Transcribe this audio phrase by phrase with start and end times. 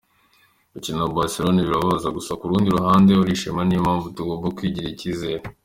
[0.73, 5.43] Gukina na Barcelona birababaza gusa ku rundi ruhande urishima niyo mpamvu tugomba kwigirira icyizere.